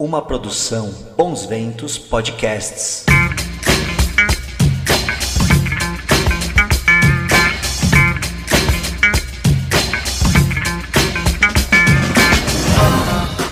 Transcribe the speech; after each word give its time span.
Uma 0.00 0.22
produção 0.22 0.94
Bons 1.16 1.44
Ventos 1.44 1.98
Podcasts. 1.98 3.04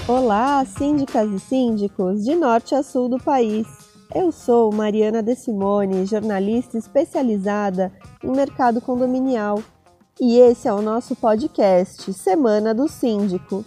Olá, 0.06 0.64
síndicas 0.66 1.28
e 1.32 1.40
síndicos 1.40 2.22
de 2.22 2.36
norte 2.36 2.76
a 2.76 2.84
sul 2.84 3.08
do 3.08 3.18
país. 3.18 3.66
Eu 4.14 4.30
sou 4.30 4.70
Mariana 4.70 5.24
De 5.24 5.34
Simone, 5.34 6.06
jornalista 6.06 6.78
especializada 6.78 7.92
em 8.22 8.30
mercado 8.30 8.80
condominial, 8.80 9.60
e 10.20 10.38
esse 10.38 10.68
é 10.68 10.72
o 10.72 10.80
nosso 10.80 11.16
podcast 11.16 12.12
Semana 12.12 12.72
do 12.72 12.86
Síndico. 12.86 13.64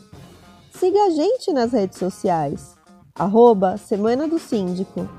Siga 0.80 1.08
a 1.08 1.10
gente 1.10 1.52
nas 1.52 1.74
redes 1.74 1.98
sociais, 1.98 2.74
arroba 3.14 3.76
Semana 3.76 4.30
do 4.30 4.40
Síndico. 4.40 5.10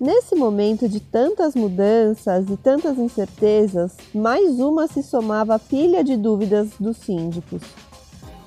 Nesse 0.00 0.34
momento 0.34 0.88
de 0.88 0.98
tantas 0.98 1.54
mudanças 1.54 2.50
e 2.50 2.56
tantas 2.56 2.98
incertezas, 2.98 3.96
mais 4.12 4.58
uma 4.58 4.88
se 4.88 5.04
somava 5.04 5.54
à 5.54 5.58
pilha 5.60 6.02
de 6.02 6.16
dúvidas 6.16 6.70
dos 6.80 6.96
síndicos. 6.96 7.62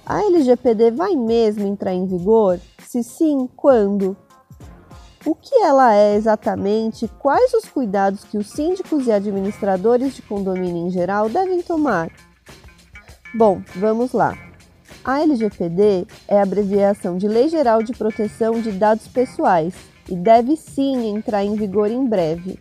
A 0.06 0.22
LGPD 0.26 0.92
vai 0.92 1.16
mesmo 1.16 1.66
entrar 1.66 1.94
em 1.94 2.06
vigor? 2.06 2.60
Se 2.86 3.02
sim, 3.02 3.48
quando? 3.56 4.18
O 5.26 5.34
que 5.34 5.56
ela 5.56 5.96
é 5.96 6.16
exatamente? 6.16 7.08
Quais 7.18 7.54
os 7.54 7.64
cuidados 7.64 8.26
que 8.26 8.38
os 8.38 8.50
síndicos 8.50 9.08
e 9.08 9.12
administradores 9.14 10.14
de 10.16 10.22
condomínio 10.22 10.86
em 10.86 10.90
geral 10.90 11.30
devem 11.30 11.62
tomar? 11.62 12.12
Bom, 13.34 13.62
vamos 13.78 14.12
lá. 14.12 14.47
A 15.04 15.22
LGPD 15.22 16.06
é 16.28 16.40
a 16.40 16.44
abreviação 16.44 17.18
de 17.18 17.28
Lei 17.28 17.48
Geral 17.48 17.82
de 17.82 17.94
Proteção 17.94 18.60
de 18.60 18.72
Dados 18.72 19.08
Pessoais 19.08 19.74
e 20.10 20.16
deve 20.16 20.56
sim 20.56 21.08
entrar 21.08 21.44
em 21.44 21.56
vigor 21.56 21.90
em 21.90 22.06
breve. 22.06 22.60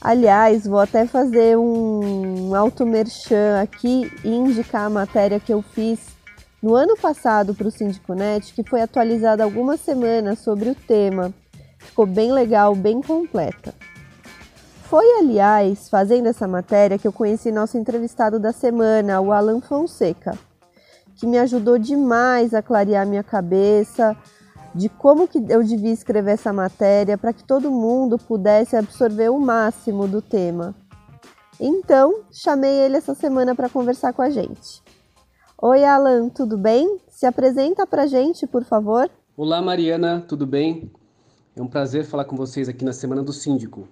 Aliás, 0.00 0.66
vou 0.66 0.80
até 0.80 1.06
fazer 1.06 1.58
um 1.58 2.54
auto-merchan 2.54 3.60
aqui 3.60 4.10
e 4.24 4.28
indicar 4.28 4.86
a 4.86 4.90
matéria 4.90 5.38
que 5.38 5.52
eu 5.52 5.62
fiz 5.62 6.00
no 6.62 6.74
ano 6.74 6.96
passado 6.96 7.54
para 7.54 7.68
o 7.68 7.70
Síndico 7.70 8.14
Net, 8.14 8.52
que 8.54 8.62
foi 8.62 8.80
atualizada 8.80 9.44
algumas 9.44 9.80
semanas 9.80 10.38
sobre 10.38 10.70
o 10.70 10.74
tema. 10.74 11.32
Ficou 11.78 12.06
bem 12.06 12.32
legal, 12.32 12.74
bem 12.74 13.00
completa. 13.02 13.74
Foi, 14.84 15.04
aliás, 15.18 15.88
fazendo 15.88 16.26
essa 16.26 16.48
matéria 16.48 16.98
que 16.98 17.06
eu 17.06 17.12
conheci 17.12 17.52
nosso 17.52 17.78
entrevistado 17.78 18.40
da 18.40 18.52
semana, 18.52 19.20
o 19.20 19.32
Alan 19.32 19.60
Fonseca, 19.60 20.36
que 21.20 21.26
me 21.26 21.38
ajudou 21.38 21.78
demais 21.78 22.54
a 22.54 22.62
clarear 22.62 23.06
minha 23.06 23.22
cabeça 23.22 24.16
de 24.74 24.88
como 24.88 25.28
que 25.28 25.38
eu 25.50 25.62
devia 25.62 25.92
escrever 25.92 26.30
essa 26.30 26.50
matéria 26.50 27.18
para 27.18 27.30
que 27.30 27.44
todo 27.44 27.70
mundo 27.70 28.16
pudesse 28.16 28.74
absorver 28.74 29.28
o 29.28 29.38
máximo 29.38 30.08
do 30.08 30.22
tema. 30.22 30.74
Então, 31.60 32.22
chamei 32.32 32.72
ele 32.72 32.96
essa 32.96 33.14
semana 33.14 33.54
para 33.54 33.68
conversar 33.68 34.14
com 34.14 34.22
a 34.22 34.30
gente. 34.30 34.82
Oi, 35.60 35.84
Alan, 35.84 36.30
tudo 36.30 36.56
bem? 36.56 36.98
Se 37.06 37.26
apresenta 37.26 37.86
para 37.86 38.04
a 38.04 38.06
gente, 38.06 38.46
por 38.46 38.64
favor. 38.64 39.10
Olá, 39.36 39.60
Mariana, 39.60 40.24
tudo 40.26 40.46
bem? 40.46 40.90
É 41.54 41.60
um 41.60 41.68
prazer 41.68 42.06
falar 42.06 42.24
com 42.24 42.34
vocês 42.34 42.66
aqui 42.66 42.82
na 42.82 42.94
Semana 42.94 43.22
do 43.22 43.32
Síndico. 43.32 43.86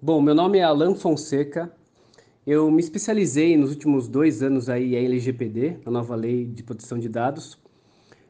Bom, 0.00 0.22
meu 0.22 0.34
nome 0.34 0.58
é 0.58 0.62
Alan 0.62 0.94
Fonseca. 0.94 1.72
Eu 2.50 2.70
me 2.70 2.80
especializei 2.80 3.58
nos 3.58 3.68
últimos 3.68 4.08
dois 4.08 4.42
anos 4.42 4.70
aí 4.70 4.96
em 4.96 5.04
LGPD, 5.04 5.80
a 5.84 5.90
nova 5.90 6.14
lei 6.14 6.46
de 6.46 6.62
proteção 6.62 6.98
de 6.98 7.06
dados. 7.06 7.52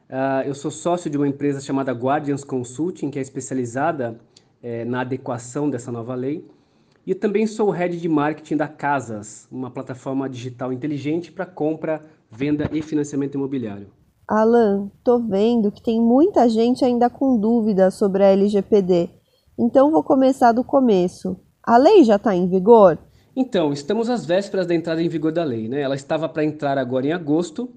Uh, 0.09 0.43
eu 0.45 0.53
sou 0.53 0.69
sócio 0.69 1.09
de 1.09 1.15
uma 1.15 1.25
empresa 1.25 1.61
chamada 1.61 1.93
Guardians 1.93 2.43
Consulting, 2.43 3.11
que 3.11 3.17
é 3.17 3.21
especializada 3.21 4.19
eh, 4.61 4.83
na 4.83 4.99
adequação 4.99 5.69
dessa 5.69 5.89
nova 5.89 6.15
lei. 6.15 6.45
E 7.07 7.15
também 7.15 7.47
sou 7.47 7.69
head 7.69 7.97
de 7.97 8.09
marketing 8.09 8.57
da 8.57 8.67
Casas, 8.67 9.47
uma 9.49 9.71
plataforma 9.71 10.27
digital 10.27 10.73
inteligente 10.73 11.31
para 11.31 11.45
compra, 11.45 12.03
venda 12.29 12.69
e 12.73 12.81
financiamento 12.81 13.35
imobiliário. 13.35 13.87
Alan, 14.27 14.91
tô 15.01 15.17
vendo 15.19 15.71
que 15.71 15.81
tem 15.81 15.97
muita 16.01 16.49
gente 16.49 16.83
ainda 16.83 17.09
com 17.09 17.39
dúvidas 17.39 17.93
sobre 17.93 18.21
a 18.25 18.31
LGPD. 18.33 19.11
Então 19.57 19.89
vou 19.89 20.03
começar 20.03 20.51
do 20.51 20.61
começo. 20.61 21.39
A 21.63 21.77
lei 21.77 22.03
já 22.03 22.17
está 22.17 22.35
em 22.35 22.49
vigor? 22.49 22.99
Então, 23.41 23.71
estamos 23.71 24.09
às 24.09 24.25
vésperas 24.25 24.67
da 24.67 24.75
entrada 24.75 25.01
em 25.01 25.07
vigor 25.07 25.31
da 25.31 25.45
lei. 25.45 25.69
Né? 25.69 25.79
Ela 25.79 25.95
estava 25.95 26.27
para 26.27 26.43
entrar 26.43 26.77
agora 26.77 27.07
em 27.07 27.13
agosto, 27.13 27.69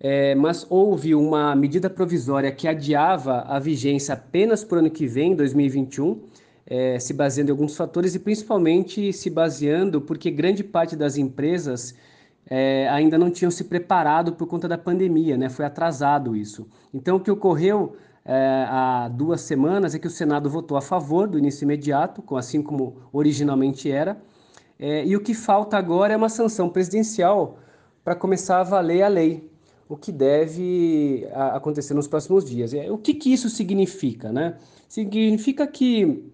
é, 0.00 0.34
mas 0.34 0.66
houve 0.68 1.14
uma 1.14 1.54
medida 1.54 1.88
provisória 1.88 2.50
que 2.50 2.66
adiava 2.66 3.42
a 3.42 3.60
vigência 3.60 4.14
apenas 4.14 4.64
para 4.64 4.74
o 4.74 4.78
ano 4.80 4.90
que 4.90 5.06
vem, 5.06 5.36
2021, 5.36 6.20
é, 6.66 6.98
se 6.98 7.14
baseando 7.14 7.50
em 7.50 7.52
alguns 7.52 7.76
fatores 7.76 8.16
e 8.16 8.18
principalmente 8.18 9.12
se 9.12 9.30
baseando 9.30 10.00
porque 10.00 10.32
grande 10.32 10.64
parte 10.64 10.96
das 10.96 11.16
empresas 11.16 11.94
é, 12.50 12.88
ainda 12.88 13.16
não 13.16 13.30
tinham 13.30 13.52
se 13.52 13.62
preparado 13.62 14.32
por 14.32 14.48
conta 14.48 14.66
da 14.66 14.76
pandemia, 14.76 15.36
né? 15.36 15.48
foi 15.48 15.64
atrasado 15.64 16.34
isso. 16.34 16.66
Então, 16.92 17.18
o 17.18 17.20
que 17.20 17.30
ocorreu 17.30 17.94
é, 18.24 18.66
há 18.68 19.08
duas 19.08 19.42
semanas 19.42 19.94
é 19.94 19.98
que 20.00 20.08
o 20.08 20.10
Senado 20.10 20.50
votou 20.50 20.76
a 20.76 20.82
favor 20.82 21.28
do 21.28 21.38
início 21.38 21.62
imediato, 21.62 22.24
assim 22.36 22.60
como 22.60 22.96
originalmente 23.12 23.88
era, 23.88 24.20
é, 24.78 25.04
e 25.04 25.16
o 25.16 25.20
que 25.20 25.34
falta 25.34 25.76
agora 25.76 26.12
é 26.12 26.16
uma 26.16 26.28
sanção 26.28 26.68
presidencial 26.68 27.58
para 28.02 28.14
começar 28.14 28.60
a 28.60 28.64
valer 28.64 29.02
a 29.02 29.08
lei 29.08 29.50
o 29.88 29.96
que 29.96 30.10
deve 30.10 31.26
acontecer 31.52 31.94
nos 31.94 32.08
próximos 32.08 32.44
dias. 32.44 32.72
O 32.90 32.98
que, 32.98 33.14
que 33.14 33.32
isso 33.32 33.50
significa? 33.50 34.32
Né? 34.32 34.56
Significa 34.88 35.66
que 35.66 36.24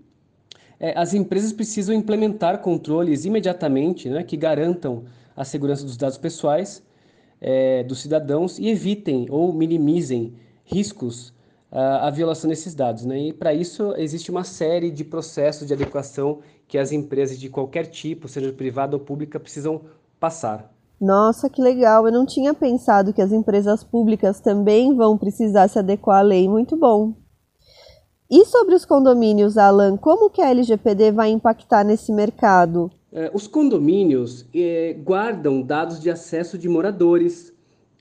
é, 0.78 0.98
as 0.98 1.12
empresas 1.14 1.52
precisam 1.52 1.94
implementar 1.94 2.58
controles 2.60 3.24
imediatamente 3.24 4.08
né, 4.08 4.22
que 4.22 4.36
garantam 4.36 5.04
a 5.36 5.44
segurança 5.44 5.84
dos 5.84 5.96
dados 5.96 6.16
pessoais 6.16 6.82
é, 7.40 7.82
dos 7.84 8.00
cidadãos 8.00 8.58
e 8.58 8.68
evitem 8.68 9.26
ou 9.30 9.52
minimizem 9.52 10.34
riscos 10.64 11.34
à 11.70 12.10
violação 12.10 12.48
desses 12.48 12.75
dados. 12.75 13.04
Né? 13.04 13.28
E 13.28 13.32
para 13.32 13.54
isso 13.54 13.94
existe 13.97 14.31
uma 14.31 14.44
série 14.44 14.91
de 14.91 15.04
processos 15.04 15.66
de 15.66 15.72
adequação 15.72 16.41
que 16.66 16.78
as 16.78 16.92
empresas 16.92 17.38
de 17.38 17.48
qualquer 17.48 17.86
tipo, 17.86 18.28
seja 18.28 18.53
privada 18.53 18.97
ou 18.97 19.00
pública, 19.00 19.41
precisam 19.41 19.82
passar. 20.19 20.72
Nossa, 21.00 21.48
que 21.48 21.62
legal! 21.62 22.06
Eu 22.06 22.12
não 22.12 22.26
tinha 22.26 22.53
pensado 22.53 23.12
que 23.12 23.22
as 23.22 23.32
empresas 23.32 23.82
públicas 23.82 24.38
também 24.38 24.94
vão 24.94 25.16
precisar 25.16 25.66
se 25.69 25.78
adequar 25.78 26.19
à 26.19 26.22
lei. 26.22 26.47
Muito 26.48 26.76
bom. 26.76 27.14
E 28.31 28.44
sobre 28.44 28.75
os 28.75 28.84
condomínios, 28.84 29.58
Alan, 29.58 29.97
como 29.97 30.31
que 30.31 30.41
a 30.41 30.50
LGPD 30.50 31.10
vai 31.10 31.31
impactar 31.31 31.82
nesse 31.82 32.12
mercado? 32.12 32.91
É, 33.12 33.28
os 33.34 33.48
condomínios 33.48 34.47
é, 34.54 34.94
guardam 35.02 35.62
dados 35.62 35.98
de 35.98 36.08
acesso 36.08 36.56
de 36.56 36.69
moradores, 36.69 37.52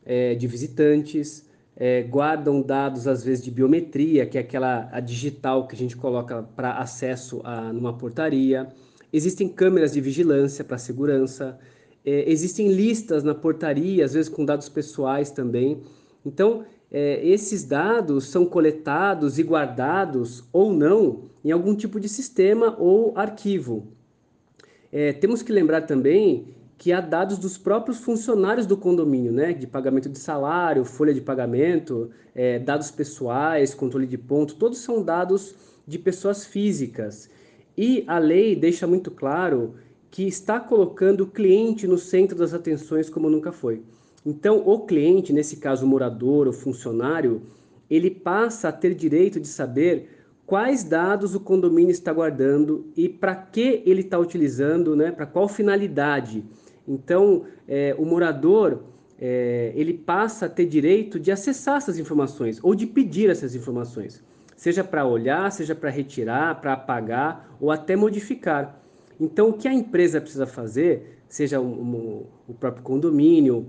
é, 0.06 0.36
de 0.36 0.46
visitantes, 0.46 1.49
é, 1.79 2.03
guardam 2.03 2.62
dados 2.62 3.07
às 3.07 3.23
vezes 3.23 3.44
de 3.44 3.50
biometria, 3.50 4.25
que 4.25 4.38
é 4.38 4.41
aquela 4.41 4.90
a 4.91 5.00
digital 5.00 5.66
que 5.66 5.75
a 5.75 5.78
gente 5.78 5.95
coloca 5.95 6.44
para 6.56 6.73
acesso 6.73 7.41
a 7.44 7.73
numa 7.73 7.94
portaria. 7.94 8.67
Existem 9.12 9.47
câmeras 9.47 9.94
de 9.94 10.01
vigilância 10.01 10.63
para 10.63 10.78
segurança 10.78 11.57
é, 12.06 12.29
existem 12.31 12.72
listas 12.72 13.23
na 13.23 13.35
portaria, 13.35 14.06
às 14.06 14.13
vezes 14.13 14.29
com 14.29 14.45
dados 14.45 14.69
pessoais 14.69 15.31
também. 15.31 15.81
Então, 16.25 16.66
é, 16.91 17.25
esses 17.25 17.63
dados 17.63 18.25
são 18.25 18.45
coletados 18.45 19.38
e 19.38 19.44
guardados 19.44 20.44
ou 20.51 20.73
não 20.73 21.25
em 21.44 21.51
algum 21.51 21.75
tipo 21.75 22.00
de 22.00 22.09
sistema 22.09 22.75
ou 22.79 23.13
arquivo. 23.16 23.88
É, 24.91 25.13
temos 25.13 25.44
que 25.44 25.51
lembrar 25.51 25.81
também 25.81 26.47
que 26.79 26.94
há 26.94 27.01
dados 27.01 27.38
dos 27.38 27.57
próprios 27.57 27.97
funcionários 28.00 28.66
do 28.66 28.78
condomínio, 28.78 29.34
né, 29.34 29.51
de 29.51 29.67
pagamento 29.67 30.07
de 30.07 30.17
salário, 30.17 30.85
folha 30.85 31.13
de 31.13 31.19
pagamento, 31.19 32.09
é, 32.34 32.57
dados 32.57 32.90
pessoais, 32.90 33.73
controle 33.73 34.07
de 34.07 34.17
ponto, 34.17 34.56
todos 34.56 34.80
são 34.80 35.04
dados 35.04 35.54
de 35.86 36.00
pessoas 36.00 36.45
físicas. 36.45 37.30
E 37.77 38.06
a 38.07 38.18
lei 38.18 38.56
deixa 38.56 38.88
muito 38.88 39.12
claro 39.12 39.75
que 40.09 40.25
está 40.25 40.57
colocando 40.57 41.25
o 41.25 41.27
cliente 41.27 41.86
no 41.86 41.98
centro 41.98 42.38
das 42.38 42.54
atenções 42.54 43.09
como 43.09 43.30
nunca 43.30 43.51
foi. 43.51 43.83
Então, 44.25 44.63
o 44.65 44.80
cliente, 44.80 45.33
nesse 45.33 45.57
caso 45.57 45.86
o 45.86 45.89
morador, 45.89 46.48
o 46.48 46.54
funcionário, 46.54 47.42
ele 47.89 48.09
passa 48.09 48.69
a 48.69 48.71
ter 48.71 48.95
direito 48.95 49.38
de 49.38 49.50
saber 49.50 50.09
quais 50.45 50.86
dados 50.86 51.36
o 51.36 51.42
condomínio 51.42 51.92
está 51.92 52.13
guardando 52.13 52.88
e 52.95 53.09
para 53.09 53.36
que 53.36 53.83
ele 53.86 54.01
está 54.01 54.18
utilizando, 54.18 54.95
né, 54.95 55.12
para 55.12 55.25
qual 55.25 55.50
finalidade. 55.50 56.45
Então, 56.89 57.44
é, 57.68 57.95
o 58.00 58.03
morador 58.03 58.81
é, 59.21 59.71
ele 59.75 59.94
passa 59.94 60.47
a 60.47 60.50
ter 60.50 60.65
direito 60.65 61.19
de 61.19 61.31
acessar 61.31 61.77
essas 61.77 62.00
informações 62.00 62.59
ou 62.63 62.74
de 62.74 62.88
pedir 62.88 63.30
essas 63.30 63.53
informações, 63.53 64.24
seja 64.57 64.83
para 64.83 65.06
olhar, 65.06 65.51
seja 65.51 65.75
para 65.75 65.91
retirar, 65.91 66.59
para 66.59 66.74
apagar 66.74 67.56
ou 67.62 67.69
até 67.69 67.95
modificar. 67.95 68.81
Então, 69.19 69.50
o 69.50 69.53
que 69.53 69.68
a 69.68 69.74
empresa 69.74 70.19
precisa 70.19 70.47
fazer, 70.47 71.19
seja 71.27 71.59
um, 71.59 71.68
um, 71.68 72.25
o 72.47 72.53
próprio 72.56 72.83
condomínio 72.83 73.68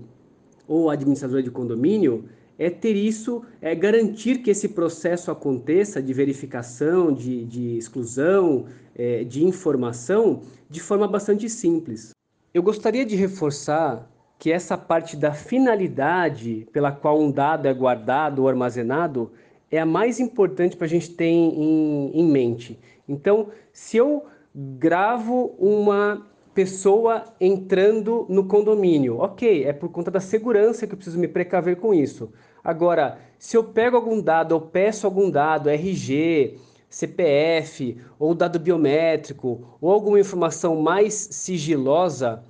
ou 0.67 0.89
a 0.89 0.93
administradora 0.93 1.43
de 1.43 1.51
condomínio, 1.51 2.25
é 2.57 2.69
ter 2.69 2.95
isso, 2.95 3.43
é 3.61 3.75
garantir 3.75 4.39
que 4.39 4.49
esse 4.49 4.69
processo 4.69 5.29
aconteça 5.29 6.01
de 6.01 6.13
verificação, 6.13 7.11
de, 7.11 7.43
de 7.45 7.77
exclusão, 7.77 8.65
é, 8.95 9.23
de 9.23 9.43
informação, 9.43 10.41
de 10.69 10.79
forma 10.79 11.07
bastante 11.07 11.49
simples. 11.49 12.11
Eu 12.53 12.61
gostaria 12.61 13.05
de 13.05 13.15
reforçar 13.15 14.09
que 14.37 14.51
essa 14.51 14.77
parte 14.77 15.15
da 15.15 15.31
finalidade 15.31 16.67
pela 16.73 16.91
qual 16.91 17.19
um 17.19 17.31
dado 17.31 17.67
é 17.67 17.73
guardado 17.73 18.39
ou 18.39 18.49
armazenado 18.49 19.31
é 19.69 19.79
a 19.79 19.85
mais 19.85 20.19
importante 20.19 20.75
para 20.75 20.85
a 20.85 20.89
gente 20.89 21.11
ter 21.11 21.25
em, 21.25 22.11
em 22.13 22.25
mente. 22.25 22.79
Então, 23.07 23.49
se 23.71 23.97
eu 23.97 24.25
gravo 24.53 25.55
uma 25.57 26.27
pessoa 26.53 27.23
entrando 27.39 28.25
no 28.29 28.45
condomínio. 28.45 29.19
Ok, 29.19 29.63
é 29.63 29.73
por 29.73 29.89
conta 29.89 30.11
da 30.11 30.19
segurança 30.19 30.85
que 30.85 30.93
eu 30.93 30.97
preciso 30.97 31.19
me 31.19 31.27
precaver 31.27 31.77
com 31.77 31.93
isso. 31.93 32.31
Agora, 32.63 33.19
se 33.39 33.55
eu 33.55 33.63
pego 33.63 33.95
algum 33.95 34.21
dado, 34.21 34.51
ou 34.51 34.61
peço 34.61 35.07
algum 35.07 35.29
dado, 35.29 35.69
RG, 35.69 36.59
CPF, 36.91 37.97
ou 38.19 38.35
dado 38.35 38.59
biométrico, 38.59 39.77
ou 39.79 39.91
alguma 39.91 40.19
informação 40.19 40.79
mais 40.79 41.13
sigilosa, 41.13 42.43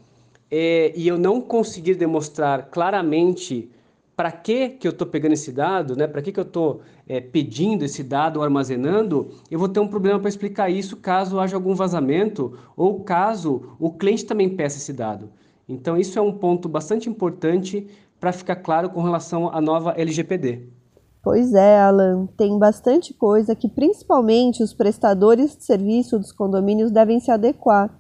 é, 0.50 0.92
e 0.96 1.08
eu 1.08 1.18
não 1.18 1.40
conseguir 1.40 1.96
demonstrar 1.96 2.70
claramente 2.70 3.70
para 4.16 4.32
que, 4.32 4.70
que 4.70 4.88
eu 4.88 4.92
estou 4.92 5.08
pegando 5.08 5.34
esse 5.34 5.52
dado, 5.52 5.96
né? 5.96 6.08
para 6.08 6.22
que, 6.22 6.32
que 6.32 6.40
eu 6.40 6.44
estou 6.44 6.82
é, 7.08 7.22
pedindo 7.22 7.86
esse 7.86 8.04
dado 8.04 8.38
ou 8.38 8.44
armazenando, 8.44 9.30
eu 9.50 9.58
vou 9.58 9.70
ter 9.70 9.80
um 9.80 9.88
problema 9.88 10.20
para 10.20 10.28
explicar 10.28 10.70
isso 10.70 10.98
caso 10.98 11.40
haja 11.40 11.56
algum 11.56 11.74
vazamento 11.74 12.58
ou 12.76 13.00
caso 13.04 13.76
o 13.80 13.92
cliente 13.92 14.26
também 14.26 14.50
peça 14.50 14.78
esse 14.78 14.92
dado. 14.92 15.30
Então, 15.70 15.98
isso 15.98 16.20
é 16.20 16.22
um 16.22 16.34
ponto 16.34 16.68
bastante 16.68 17.08
importante 17.10 17.88
para 18.20 18.34
ficar 18.34 18.58
claro 18.58 18.90
com 18.90 19.02
relação 19.02 19.50
à 19.50 19.62
nova 19.62 19.94
LGPD. 19.98 20.68
Pois 21.24 21.54
é, 21.54 21.80
Alan, 21.80 22.28
tem 22.38 22.58
bastante 22.58 23.14
coisa 23.14 23.56
que 23.56 23.70
principalmente 23.70 24.64
os 24.64 24.74
prestadores 24.74 25.56
de 25.56 25.64
serviço 25.64 26.18
dos 26.18 26.32
condomínios 26.32 26.92
devem 26.92 27.20
se 27.20 27.30
adequar. 27.30 27.96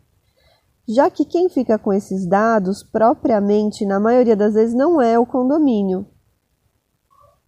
Já 0.88 1.10
que 1.10 1.24
quem 1.24 1.48
fica 1.48 1.78
com 1.78 1.94
esses 1.94 2.28
dados 2.28 2.82
propriamente, 2.84 3.86
na 3.86 4.00
maioria 4.00 4.36
das 4.36 4.56
vezes, 4.56 4.74
não 4.74 5.00
é 5.00 5.20
o 5.20 5.26
condomínio, 5.26 6.08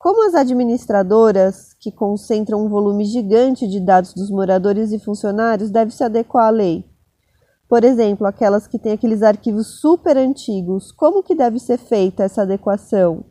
como 0.03 0.27
as 0.27 0.35
administradoras, 0.35 1.73
que 1.79 1.89
concentram 1.89 2.65
um 2.65 2.67
volume 2.67 3.05
gigante 3.05 3.65
de 3.65 3.79
dados 3.79 4.13
dos 4.13 4.29
moradores 4.29 4.91
e 4.91 4.99
funcionários, 4.99 5.71
devem 5.71 5.95
se 5.95 6.03
adequar 6.03 6.47
à 6.47 6.49
lei? 6.49 6.83
Por 7.69 7.85
exemplo, 7.85 8.27
aquelas 8.27 8.67
que 8.67 8.77
têm 8.77 8.91
aqueles 8.91 9.23
arquivos 9.23 9.79
super 9.79 10.17
antigos, 10.17 10.91
como 10.91 11.23
que 11.23 11.33
deve 11.33 11.57
ser 11.57 11.77
feita 11.77 12.25
essa 12.25 12.41
adequação? 12.41 13.23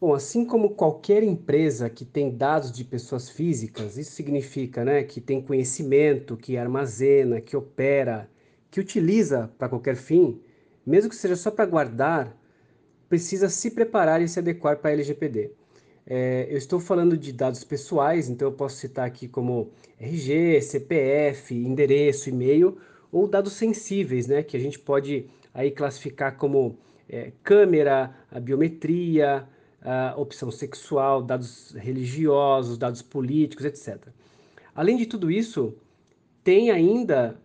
Bom, 0.00 0.14
assim 0.14 0.46
como 0.46 0.70
qualquer 0.70 1.22
empresa 1.22 1.90
que 1.90 2.06
tem 2.06 2.34
dados 2.34 2.72
de 2.72 2.82
pessoas 2.84 3.28
físicas, 3.28 3.98
isso 3.98 4.12
significa 4.12 4.82
né, 4.82 5.02
que 5.02 5.20
tem 5.20 5.42
conhecimento, 5.42 6.38
que 6.38 6.56
armazena, 6.56 7.38
que 7.38 7.54
opera, 7.54 8.26
que 8.70 8.80
utiliza 8.80 9.52
para 9.58 9.68
qualquer 9.68 9.96
fim, 9.96 10.40
mesmo 10.86 11.10
que 11.10 11.16
seja 11.16 11.36
só 11.36 11.50
para 11.50 11.66
guardar, 11.66 12.34
precisa 13.10 13.50
se 13.50 13.70
preparar 13.70 14.22
e 14.22 14.28
se 14.28 14.38
adequar 14.38 14.78
para 14.78 14.88
a 14.88 14.92
LGPD. 14.94 15.50
É, 16.06 16.46
eu 16.48 16.56
estou 16.56 16.80
falando 16.80 17.14
de 17.14 17.30
dados 17.30 17.62
pessoais, 17.62 18.30
então 18.30 18.48
eu 18.48 18.52
posso 18.52 18.76
citar 18.76 19.06
aqui 19.06 19.28
como 19.28 19.70
RG, 20.00 20.62
CPF, 20.62 21.54
endereço, 21.54 22.30
e-mail, 22.30 22.78
ou 23.12 23.28
dados 23.28 23.52
sensíveis, 23.52 24.26
né, 24.26 24.42
que 24.42 24.56
a 24.56 24.60
gente 24.60 24.78
pode 24.78 25.26
aí 25.52 25.70
classificar 25.70 26.38
como 26.38 26.78
é, 27.06 27.32
câmera, 27.42 28.16
a 28.30 28.40
biometria, 28.40 29.46
a 29.82 30.14
opção 30.16 30.50
sexual, 30.50 31.22
dados 31.22 31.74
religiosos, 31.76 32.76
dados 32.76 33.02
políticos, 33.02 33.64
etc. 33.64 34.08
Além 34.74 34.96
de 34.96 35.06
tudo 35.06 35.30
isso, 35.30 35.74
tem 36.42 36.70
ainda 36.70 37.40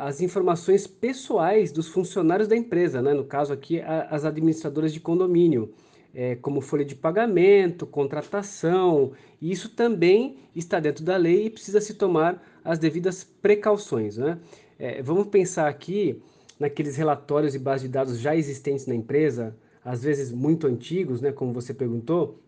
as 0.00 0.20
informações 0.20 0.86
pessoais 0.86 1.72
dos 1.72 1.88
funcionários 1.88 2.48
da 2.48 2.56
empresa, 2.56 3.00
né? 3.00 3.14
no 3.14 3.24
caso 3.24 3.52
aqui, 3.52 3.80
as 3.80 4.24
administradoras 4.24 4.92
de 4.92 5.00
condomínio 5.00 5.72
é, 6.14 6.36
como 6.36 6.60
folha 6.60 6.84
de 6.84 6.94
pagamento, 6.94 7.86
contratação, 7.86 9.12
e 9.40 9.50
isso 9.50 9.68
também 9.70 10.36
está 10.54 10.80
dentro 10.80 11.04
da 11.04 11.16
lei 11.16 11.46
e 11.46 11.50
precisa 11.50 11.80
se 11.80 11.94
tomar 11.94 12.42
as 12.64 12.78
devidas 12.78 13.24
precauções. 13.24 14.16
Né? 14.16 14.38
É, 14.78 15.02
vamos 15.02 15.28
pensar 15.28 15.68
aqui 15.68 16.22
naqueles 16.58 16.96
relatórios 16.96 17.54
e 17.54 17.58
bases 17.58 17.82
de 17.82 17.88
dados 17.88 18.18
já 18.18 18.34
existentes 18.34 18.86
na 18.86 18.94
empresa, 18.94 19.56
às 19.84 20.02
vezes 20.02 20.32
muito 20.32 20.66
antigos, 20.66 21.20
né, 21.20 21.32
como 21.32 21.52
você 21.52 21.72
perguntou. 21.72 22.38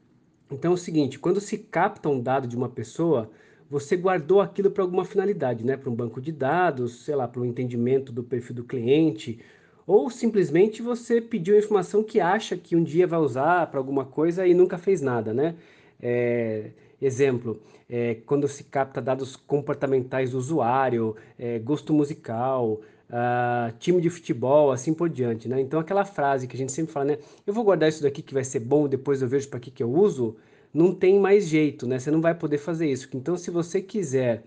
Então 0.51 0.73
é 0.73 0.75
o 0.75 0.77
seguinte, 0.77 1.19
quando 1.19 1.41
se 1.41 1.59
capta 1.59 2.09
um 2.09 2.21
dado 2.21 2.49
de 2.49 2.57
uma 2.57 2.69
pessoa, 2.69 3.31
você 3.71 3.97
guardou 3.97 4.41
aquilo 4.41 4.71
para 4.71 4.83
alguma 4.83 5.05
finalidade, 5.05 5.65
né, 5.65 5.77
para 5.77 5.89
um 5.89 5.95
banco 5.95 6.21
de 6.21 6.33
dados, 6.33 7.05
sei 7.05 7.15
lá, 7.15 7.29
para 7.29 7.41
o 7.41 7.47
entendimento 7.47 8.13
do 8.13 8.23
perfil 8.23 8.57
do 8.57 8.65
cliente, 8.65 9.39
ou 9.87 10.11
simplesmente 10.11 10.83
você 10.83 11.21
pediu 11.21 11.59
informação 11.59 12.03
que 12.03 12.21
acha 12.21 12.57
que 12.57 12.77
um 12.77 12.83
dia 12.83 13.07
vai 13.07 13.21
usar 13.21 13.67
para 13.69 13.79
alguma 13.79 14.05
coisa 14.05 14.47
e 14.47 14.55
nunca 14.55 14.77
fez 14.79 15.01
nada, 15.01 15.33
né? 15.33 15.57
É, 16.01 16.71
exemplo, 17.01 17.61
é, 17.89 18.15
quando 18.27 18.47
se 18.49 18.65
capta 18.65 19.01
dados 19.01 19.37
comportamentais 19.37 20.31
do 20.31 20.39
usuário, 20.39 21.17
é, 21.39 21.59
gosto 21.59 21.93
musical, 21.93 22.81
uh, 23.11 23.77
time 23.79 24.01
de 24.01 24.09
futebol, 24.09 24.71
assim 24.71 24.95
por 24.95 25.09
diante, 25.09 25.49
né? 25.49 25.61
Então 25.61 25.79
aquela 25.79 26.05
frase 26.05 26.47
que 26.47 26.57
a 26.57 26.59
gente 26.59 26.73
sempre 26.73 26.93
fala, 26.93 27.07
né? 27.07 27.19
Eu 27.47 27.53
vou 27.53 27.65
guardar 27.65 27.89
isso 27.89 28.03
daqui 28.03 28.23
que 28.23 28.33
vai 28.33 28.45
ser 28.45 28.61
bom, 28.61 28.89
depois 28.89 29.21
eu 29.21 29.29
vejo 29.29 29.49
para 29.49 29.61
que, 29.61 29.71
que 29.71 29.83
eu 29.83 29.93
uso, 29.93 30.37
não 30.73 30.95
tem 30.95 31.19
mais 31.19 31.47
jeito, 31.47 31.87
né? 31.87 31.99
Você 31.99 32.11
não 32.11 32.21
vai 32.21 32.35
poder 32.35 32.59
fazer 32.59 32.91
isso. 32.91 33.09
Então 33.15 33.37
se 33.37 33.51
você 33.51 33.81
quiser 33.81 34.45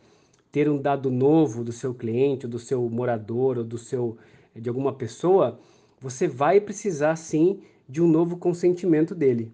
ter 0.51 0.69
um 0.69 0.77
dado 0.77 1.11
novo 1.11 1.63
do 1.63 1.71
seu 1.71 1.93
cliente, 1.93 2.45
ou 2.45 2.51
do 2.51 2.59
seu 2.59 2.87
morador, 2.89 3.57
ou 3.57 3.63
do 3.63 3.77
seu 3.77 4.17
de 4.55 4.69
alguma 4.69 4.93
pessoa, 4.93 5.59
você 5.99 6.27
vai 6.27 6.61
precisar 6.61 7.15
sim 7.15 7.59
de 7.89 8.01
um 8.01 8.07
novo 8.07 8.37
consentimento 8.37 9.15
dele. 9.15 9.51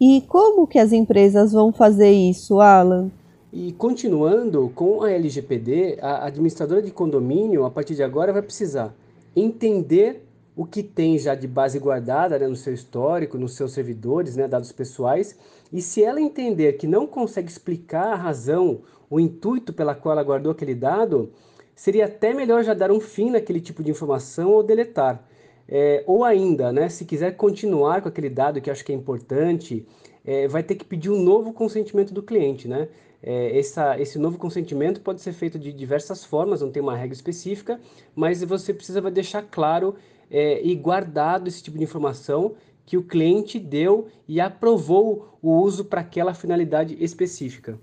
E 0.00 0.22
como 0.28 0.66
que 0.66 0.78
as 0.78 0.92
empresas 0.92 1.52
vão 1.52 1.72
fazer 1.72 2.12
isso, 2.12 2.60
Alan? 2.60 3.10
E 3.52 3.72
continuando 3.72 4.70
com 4.74 5.02
a 5.02 5.10
LGPD, 5.10 5.98
a 6.02 6.26
administradora 6.26 6.82
de 6.82 6.90
condomínio, 6.90 7.64
a 7.64 7.70
partir 7.70 7.94
de 7.94 8.02
agora, 8.02 8.32
vai 8.32 8.42
precisar 8.42 8.94
entender 9.34 10.22
o 10.54 10.66
que 10.66 10.82
tem 10.82 11.16
já 11.18 11.34
de 11.34 11.46
base 11.46 11.78
guardada 11.78 12.38
né, 12.38 12.46
no 12.46 12.56
seu 12.56 12.74
histórico, 12.74 13.38
nos 13.38 13.54
seus 13.54 13.72
servidores, 13.72 14.36
né, 14.36 14.46
dados 14.46 14.72
pessoais, 14.72 15.38
e 15.72 15.80
se 15.80 16.02
ela 16.02 16.20
entender 16.20 16.74
que 16.74 16.86
não 16.86 17.06
consegue 17.06 17.48
explicar 17.48 18.12
a 18.12 18.16
razão, 18.16 18.80
o 19.08 19.18
intuito 19.18 19.72
pela 19.72 19.94
qual 19.94 20.12
ela 20.12 20.22
guardou 20.22 20.52
aquele 20.52 20.74
dado, 20.74 21.30
seria 21.74 22.04
até 22.04 22.34
melhor 22.34 22.64
já 22.64 22.74
dar 22.74 22.90
um 22.90 23.00
fim 23.00 23.30
naquele 23.30 23.60
tipo 23.60 23.82
de 23.82 23.90
informação 23.90 24.50
ou 24.50 24.62
deletar. 24.62 25.24
É, 25.66 26.02
ou 26.06 26.24
ainda, 26.24 26.72
né, 26.72 26.88
se 26.88 27.04
quiser 27.04 27.36
continuar 27.36 28.02
com 28.02 28.08
aquele 28.08 28.28
dado 28.28 28.60
que 28.60 28.70
acho 28.70 28.84
que 28.84 28.92
é 28.92 28.94
importante, 28.94 29.86
é, 30.24 30.48
vai 30.48 30.62
ter 30.62 30.74
que 30.74 30.84
pedir 30.84 31.10
um 31.10 31.22
novo 31.22 31.52
consentimento 31.52 32.12
do 32.12 32.22
cliente. 32.22 32.66
Né? 32.66 32.88
É, 33.22 33.58
essa, 33.58 33.98
esse 34.00 34.18
novo 34.18 34.38
consentimento 34.38 35.00
pode 35.00 35.20
ser 35.20 35.32
feito 35.32 35.58
de 35.58 35.72
diversas 35.72 36.24
formas, 36.24 36.60
não 36.60 36.70
tem 36.70 36.82
uma 36.82 36.96
regra 36.96 37.14
específica, 37.14 37.80
mas 38.14 38.42
você 38.44 38.72
precisa 38.72 39.00
deixar 39.10 39.42
claro 39.42 39.96
é, 40.30 40.64
e 40.64 40.74
guardado 40.74 41.48
esse 41.48 41.62
tipo 41.62 41.76
de 41.76 41.84
informação 41.84 42.54
que 42.86 42.96
o 42.96 43.02
cliente 43.02 43.58
deu 43.58 44.06
e 44.26 44.40
aprovou 44.40 45.38
o 45.42 45.52
uso 45.60 45.84
para 45.84 46.00
aquela 46.00 46.32
finalidade 46.32 46.96
específica. 47.02 47.78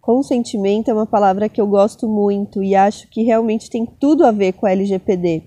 Consentimento 0.00 0.88
é 0.88 0.94
uma 0.94 1.06
palavra 1.06 1.48
que 1.48 1.60
eu 1.60 1.66
gosto 1.66 2.08
muito 2.08 2.62
e 2.62 2.74
acho 2.74 3.10
que 3.10 3.22
realmente 3.22 3.68
tem 3.68 3.84
tudo 3.84 4.24
a 4.24 4.30
ver 4.30 4.52
com 4.52 4.64
a 4.64 4.70
LGPD. 4.70 5.42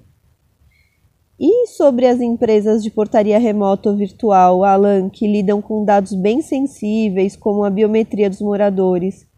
E 1.39 1.67
sobre 1.67 2.05
as 2.05 2.19
empresas 2.19 2.83
de 2.83 2.91
portaria 2.91 3.39
remota 3.39 3.89
ou 3.89 3.95
virtual, 3.95 4.65
Alan, 4.65 5.09
que 5.09 5.25
lidam 5.25 5.61
com 5.61 5.85
dados 5.85 6.13
bem 6.13 6.41
sensíveis, 6.41 7.37
como 7.37 7.63
a 7.63 7.69
biometria 7.69 8.29
dos 8.29 8.41
moradores, 8.41 9.28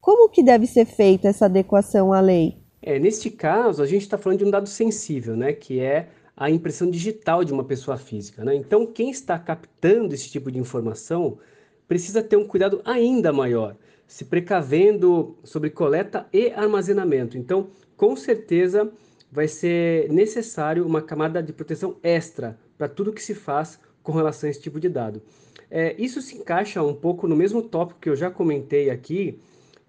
como 0.00 0.28
que 0.28 0.42
deve 0.42 0.66
ser 0.66 0.86
feita 0.86 1.28
essa 1.28 1.46
adequação 1.46 2.12
à 2.12 2.20
lei? 2.20 2.56
É, 2.82 2.98
neste 2.98 3.30
caso, 3.30 3.82
a 3.82 3.86
gente 3.86 4.02
está 4.02 4.16
falando 4.16 4.38
de 4.38 4.44
um 4.44 4.50
dado 4.50 4.68
sensível, 4.68 5.36
né, 5.36 5.52
que 5.52 5.80
é 5.80 6.08
a 6.36 6.50
impressão 6.50 6.90
digital 6.90 7.44
de 7.44 7.52
uma 7.52 7.64
pessoa 7.64 7.98
física. 7.98 8.42
Né? 8.42 8.54
Então, 8.54 8.86
quem 8.86 9.10
está 9.10 9.38
captando 9.38 10.14
esse 10.14 10.30
tipo 10.30 10.50
de 10.50 10.58
informação 10.58 11.38
precisa 11.86 12.22
ter 12.22 12.36
um 12.36 12.46
cuidado 12.46 12.80
ainda 12.84 13.32
maior 13.32 13.76
se 14.10 14.24
precavendo 14.24 15.36
sobre 15.44 15.70
coleta 15.70 16.26
e 16.32 16.50
armazenamento. 16.50 17.38
Então, 17.38 17.68
com 17.96 18.16
certeza, 18.16 18.90
vai 19.30 19.46
ser 19.46 20.10
necessário 20.10 20.84
uma 20.84 21.00
camada 21.00 21.40
de 21.40 21.52
proteção 21.52 21.94
extra 22.02 22.58
para 22.76 22.88
tudo 22.88 23.12
que 23.12 23.22
se 23.22 23.36
faz 23.36 23.78
com 24.02 24.10
relação 24.10 24.48
a 24.48 24.50
esse 24.50 24.60
tipo 24.60 24.80
de 24.80 24.88
dado. 24.88 25.22
É, 25.70 25.94
isso 25.96 26.20
se 26.20 26.36
encaixa 26.36 26.82
um 26.82 26.92
pouco 26.92 27.28
no 27.28 27.36
mesmo 27.36 27.62
tópico 27.62 28.00
que 28.00 28.10
eu 28.10 28.16
já 28.16 28.28
comentei 28.28 28.90
aqui, 28.90 29.38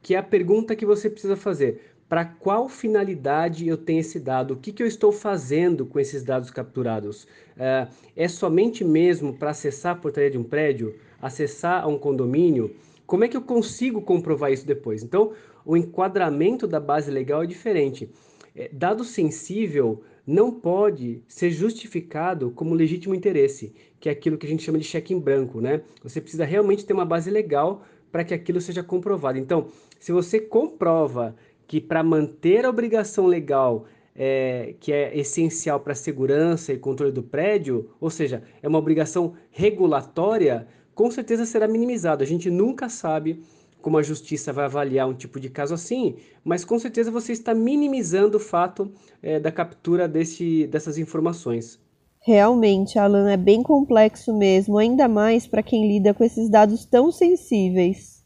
que 0.01 0.15
é 0.15 0.17
a 0.17 0.24
pergunta 0.24 0.75
que 0.75 0.86
você 0.86 1.10
precisa 1.10 1.36
fazer. 1.36 1.91
Para 2.10 2.25
qual 2.25 2.67
finalidade 2.67 3.67
eu 3.67 3.77
tenho 3.77 4.01
esse 4.01 4.20
dado? 4.20 4.53
O 4.53 4.58
que, 4.58 4.74
que 4.74 4.84
eu 4.84 4.88
estou 4.88 5.12
fazendo 5.12 5.86
com 5.86 6.00
esses 6.00 6.24
dados 6.24 6.51
capturados? 6.51 7.25
É, 7.58 7.88
é 8.15 8.27
somente 8.27 8.84
mesmo 8.84 9.34
para 9.38 9.51
acessar 9.51 9.93
a 9.93 10.00
portaria 10.00 10.31
de 10.31 10.38
um 10.38 10.43
prédio? 10.43 10.93
acessar 11.22 11.84
a 11.84 11.88
um 11.88 11.98
condomínio, 11.98 12.74
como 13.05 13.24
é 13.24 13.27
que 13.27 13.38
eu 13.38 13.41
consigo 13.41 14.01
comprovar 14.01 14.51
isso 14.51 14.65
depois? 14.65 15.03
Então, 15.03 15.34
o 15.63 15.77
enquadramento 15.77 16.65
da 16.65 16.79
base 16.79 17.12
legal 17.12 17.43
é 17.43 17.46
diferente. 17.46 18.10
É, 18.55 18.70
dado 18.74 19.03
sensível 19.03 20.01
não 20.25 20.51
pode 20.51 21.22
ser 21.27 21.51
justificado 21.51 22.51
como 22.51 22.74
legítimo 22.74 23.13
interesse, 23.13 23.74
que 24.00 24.10
é 24.10 24.12
aquilo 24.12 24.38
que 24.38 24.46
a 24.46 24.50
gente 24.50 24.63
chama 24.63 24.77
de 24.77 24.84
cheque 24.84 25.13
em 25.13 25.20
branco, 25.20 25.62
né? 25.62 25.81
Você 26.03 26.20
precisa 26.20 26.46
realmente 26.46 26.86
ter 26.86 26.93
uma 26.93 27.05
base 27.05 27.29
legal 27.29 27.84
para 28.11 28.23
que 28.23 28.33
aquilo 28.33 28.59
seja 28.59 28.83
comprovado. 28.83 29.37
Então, 29.37 29.67
se 29.99 30.11
você 30.11 30.39
comprova 30.39 31.35
que 31.67 31.79
para 31.79 32.03
manter 32.03 32.65
a 32.65 32.69
obrigação 32.69 33.25
legal 33.25 33.85
é, 34.15 34.75
que 34.79 34.91
é 34.91 35.17
essencial 35.17 35.79
para 35.79 35.93
a 35.93 35.95
segurança 35.95 36.73
e 36.73 36.77
controle 36.77 37.11
do 37.11 37.23
prédio, 37.23 37.89
ou 37.99 38.09
seja, 38.09 38.43
é 38.61 38.67
uma 38.67 38.79
obrigação 38.79 39.33
regulatória, 39.49 40.67
com 40.93 41.09
certeza 41.09 41.45
será 41.45 41.67
minimizado. 41.67 42.23
A 42.23 42.27
gente 42.27 42.49
nunca 42.49 42.89
sabe 42.89 43.41
como 43.81 43.97
a 43.97 44.03
justiça 44.03 44.53
vai 44.53 44.65
avaliar 44.65 45.07
um 45.07 45.13
tipo 45.13 45.39
de 45.39 45.49
caso 45.49 45.73
assim, 45.73 46.17
mas 46.43 46.63
com 46.63 46.77
certeza 46.77 47.09
você 47.09 47.31
está 47.31 47.53
minimizando 47.53 48.37
o 48.37 48.39
fato 48.39 48.91
é, 49.21 49.39
da 49.39 49.51
captura 49.51 50.07
desse, 50.07 50.67
dessas 50.67 50.97
informações. 50.97 51.79
Realmente, 52.23 52.99
Alan, 52.99 53.31
é 53.31 53.37
bem 53.37 53.63
complexo 53.63 54.31
mesmo, 54.31 54.77
ainda 54.77 55.07
mais 55.07 55.47
para 55.47 55.63
quem 55.63 55.87
lida 55.87 56.13
com 56.13 56.23
esses 56.23 56.47
dados 56.49 56.85
tão 56.85 57.11
sensíveis. 57.11 58.23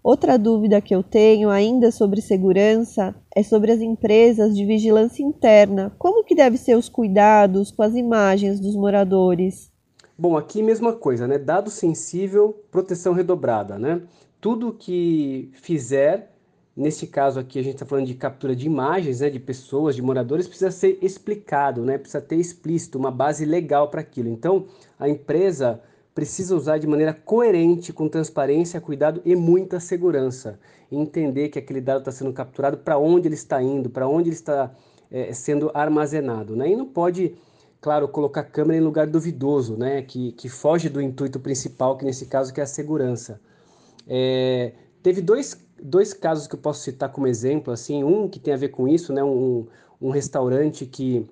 Outra 0.00 0.38
dúvida 0.38 0.80
que 0.80 0.94
eu 0.94 1.02
tenho 1.02 1.50
ainda 1.50 1.90
sobre 1.90 2.20
segurança 2.20 3.12
é 3.34 3.42
sobre 3.42 3.72
as 3.72 3.80
empresas 3.80 4.54
de 4.54 4.64
vigilância 4.64 5.24
interna. 5.24 5.92
Como 5.98 6.22
que 6.22 6.36
devem 6.36 6.58
ser 6.58 6.76
os 6.76 6.88
cuidados 6.88 7.72
com 7.72 7.82
as 7.82 7.94
imagens 7.94 8.60
dos 8.60 8.76
moradores? 8.76 9.72
Bom, 10.16 10.36
aqui 10.36 10.62
mesma 10.62 10.92
coisa, 10.92 11.26
né? 11.26 11.36
Dado 11.36 11.70
sensível, 11.70 12.54
proteção 12.70 13.12
redobrada, 13.12 13.76
né? 13.76 14.02
Tudo 14.40 14.72
que 14.72 15.50
fizer, 15.54 16.33
nesse 16.76 17.06
caso 17.06 17.38
aqui 17.38 17.58
a 17.58 17.62
gente 17.62 17.74
está 17.74 17.86
falando 17.86 18.06
de 18.06 18.14
captura 18.14 18.54
de 18.54 18.66
imagens, 18.66 19.20
né? 19.20 19.30
De 19.30 19.38
pessoas, 19.38 19.94
de 19.94 20.02
moradores, 20.02 20.46
precisa 20.46 20.70
ser 20.70 20.98
explicado, 21.00 21.84
né? 21.84 21.98
Precisa 21.98 22.20
ter 22.20 22.36
explícito, 22.36 22.98
uma 22.98 23.10
base 23.10 23.44
legal 23.44 23.88
para 23.88 24.00
aquilo. 24.00 24.28
Então, 24.28 24.66
a 24.98 25.08
empresa 25.08 25.80
precisa 26.14 26.54
usar 26.54 26.78
de 26.78 26.86
maneira 26.86 27.12
coerente, 27.12 27.92
com 27.92 28.08
transparência, 28.08 28.80
cuidado 28.80 29.20
e 29.24 29.34
muita 29.34 29.80
segurança. 29.80 30.58
E 30.90 30.96
entender 30.96 31.48
que 31.48 31.58
aquele 31.58 31.80
dado 31.80 32.00
está 32.00 32.12
sendo 32.12 32.32
capturado, 32.32 32.78
para 32.78 32.96
onde 32.96 33.26
ele 33.26 33.34
está 33.34 33.60
indo, 33.60 33.90
para 33.90 34.06
onde 34.06 34.28
ele 34.28 34.36
está 34.36 34.72
é, 35.10 35.32
sendo 35.32 35.70
armazenado. 35.74 36.54
Né? 36.54 36.70
E 36.70 36.76
não 36.76 36.86
pode, 36.86 37.34
claro, 37.80 38.06
colocar 38.06 38.44
câmera 38.44 38.78
em 38.78 38.84
lugar 38.84 39.06
duvidoso, 39.08 39.76
né? 39.76 40.02
que, 40.02 40.32
que 40.32 40.48
foge 40.48 40.88
do 40.88 41.00
intuito 41.00 41.40
principal, 41.40 41.96
que 41.96 42.04
nesse 42.04 42.26
caso 42.26 42.54
que 42.54 42.60
é 42.60 42.62
a 42.62 42.66
segurança. 42.66 43.40
É, 44.06 44.72
teve 45.02 45.20
dois, 45.20 45.58
dois 45.84 46.14
casos 46.14 46.46
que 46.46 46.54
eu 46.54 46.58
posso 46.58 46.80
citar 46.80 47.12
como 47.12 47.26
exemplo, 47.26 47.70
assim, 47.70 48.02
um 48.02 48.26
que 48.26 48.40
tem 48.40 48.54
a 48.54 48.56
ver 48.56 48.68
com 48.68 48.88
isso, 48.88 49.12
né? 49.12 49.22
um, 49.22 49.66
um 50.00 50.08
restaurante 50.08 50.86
que 50.86 51.28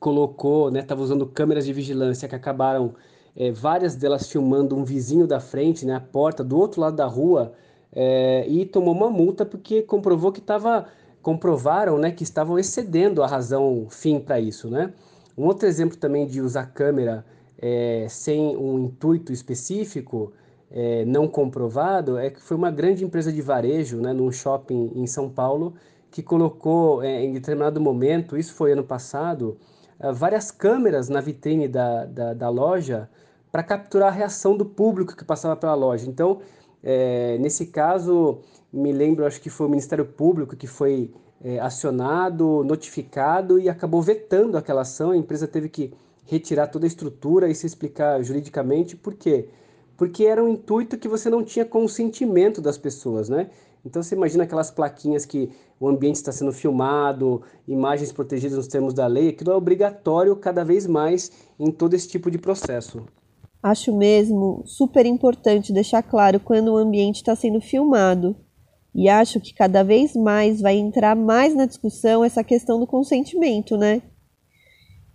colocou, 0.00 0.74
estava 0.74 1.00
né, 1.00 1.04
usando 1.04 1.26
câmeras 1.26 1.66
de 1.66 1.72
vigilância 1.72 2.26
que 2.26 2.34
acabaram 2.34 2.94
é, 3.36 3.50
várias 3.52 3.94
delas 3.94 4.28
filmando 4.28 4.76
um 4.76 4.84
vizinho 4.84 5.26
da 5.26 5.38
frente, 5.38 5.84
né, 5.84 5.94
a 5.94 6.00
porta 6.00 6.42
do 6.42 6.58
outro 6.58 6.80
lado 6.80 6.96
da 6.96 7.06
rua, 7.06 7.52
é, 7.92 8.46
e 8.48 8.64
tomou 8.64 8.94
uma 8.94 9.10
multa 9.10 9.44
porque 9.44 9.82
comprovou 9.82 10.32
que 10.32 10.40
estava, 10.40 10.86
comprovaram, 11.22 11.98
né, 11.98 12.10
que 12.10 12.22
estavam 12.22 12.58
excedendo 12.58 13.22
a 13.22 13.26
razão 13.26 13.86
fim 13.90 14.18
para 14.18 14.40
isso, 14.40 14.68
né. 14.68 14.92
Um 15.36 15.44
outro 15.44 15.66
exemplo 15.66 15.96
também 15.96 16.26
de 16.26 16.40
usar 16.40 16.66
câmera 16.66 17.24
é, 17.58 18.06
sem 18.08 18.56
um 18.56 18.78
intuito 18.78 19.32
específico, 19.32 20.32
é, 20.76 21.04
não 21.04 21.28
comprovado, 21.28 22.18
é 22.18 22.30
que 22.30 22.42
foi 22.42 22.56
uma 22.56 22.70
grande 22.70 23.04
empresa 23.04 23.32
de 23.32 23.40
varejo, 23.40 23.98
né, 23.98 24.12
num 24.12 24.32
shopping 24.32 24.90
em 24.96 25.06
São 25.06 25.30
Paulo, 25.30 25.74
que 26.10 26.20
colocou 26.20 27.00
é, 27.00 27.22
em 27.22 27.32
determinado 27.32 27.80
momento, 27.80 28.36
isso 28.36 28.52
foi 28.54 28.72
ano 28.72 28.82
passado, 28.82 29.56
é, 30.00 30.10
várias 30.12 30.50
câmeras 30.50 31.08
na 31.08 31.20
vitrine 31.20 31.68
da, 31.68 32.04
da, 32.06 32.34
da 32.34 32.48
loja 32.48 33.08
para 33.52 33.62
capturar 33.62 34.08
a 34.08 34.10
reação 34.10 34.56
do 34.56 34.64
público 34.64 35.16
que 35.16 35.24
passava 35.24 35.54
pela 35.54 35.74
loja. 35.74 36.08
Então, 36.10 36.40
é, 36.82 37.38
nesse 37.38 37.66
caso, 37.66 38.40
me 38.72 38.90
lembro, 38.90 39.24
acho 39.24 39.40
que 39.40 39.48
foi 39.48 39.68
o 39.68 39.70
Ministério 39.70 40.04
Público 40.04 40.56
que 40.56 40.66
foi 40.66 41.12
é, 41.40 41.60
acionado, 41.60 42.64
notificado 42.64 43.60
e 43.60 43.68
acabou 43.68 44.02
vetando 44.02 44.58
aquela 44.58 44.82
ação. 44.82 45.12
A 45.12 45.16
empresa 45.16 45.46
teve 45.46 45.68
que 45.68 45.94
retirar 46.26 46.66
toda 46.66 46.84
a 46.84 46.88
estrutura 46.88 47.48
e 47.48 47.54
se 47.54 47.64
explicar 47.64 48.20
juridicamente 48.24 48.96
por 48.96 49.14
quê. 49.14 49.48
Era 50.26 50.42
um 50.42 50.48
intuito 50.48 50.98
que 50.98 51.08
você 51.08 51.30
não 51.30 51.42
tinha 51.42 51.64
consentimento 51.64 52.60
das 52.60 52.76
pessoas, 52.76 53.28
né? 53.28 53.48
Então 53.84 54.02
você 54.02 54.14
imagina 54.14 54.44
aquelas 54.44 54.70
plaquinhas 54.70 55.26
que 55.26 55.50
o 55.78 55.88
ambiente 55.88 56.16
está 56.16 56.32
sendo 56.32 56.52
filmado, 56.52 57.42
imagens 57.68 58.10
protegidas 58.10 58.56
nos 58.56 58.66
termos 58.66 58.94
da 58.94 59.06
lei, 59.06 59.28
aquilo 59.28 59.52
é 59.52 59.54
obrigatório 59.54 60.34
cada 60.36 60.64
vez 60.64 60.86
mais 60.86 61.30
em 61.58 61.70
todo 61.70 61.94
esse 61.94 62.08
tipo 62.08 62.30
de 62.30 62.38
processo. 62.38 63.04
Acho 63.62 63.96
mesmo 63.96 64.62
super 64.66 65.06
importante 65.06 65.72
deixar 65.72 66.02
claro 66.02 66.40
quando 66.40 66.68
o 66.68 66.76
ambiente 66.76 67.16
está 67.16 67.34
sendo 67.34 67.60
filmado. 67.60 68.36
E 68.94 69.08
acho 69.08 69.40
que 69.40 69.52
cada 69.52 69.82
vez 69.82 70.14
mais 70.14 70.60
vai 70.60 70.76
entrar 70.76 71.16
mais 71.16 71.54
na 71.54 71.66
discussão 71.66 72.24
essa 72.24 72.44
questão 72.44 72.78
do 72.78 72.86
consentimento, 72.86 73.76
né? 73.76 74.02